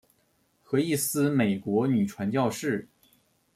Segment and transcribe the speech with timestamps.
[0.63, 2.87] 何义思美国女传教士。